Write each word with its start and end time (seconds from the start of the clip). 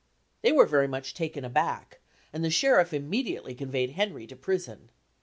They 0.41 0.51
were 0.51 0.65
very 0.65 0.87
much 0.87 1.13
taken 1.13 1.45
aback 1.45 1.99
and 2.33 2.43
the 2.43 2.49
sheriff 2.49 2.91
immediately 2.91 3.53
conveyed 3.53 3.91
Henry 3.91 4.25
to 4.25 4.35
prison. 4.35 4.89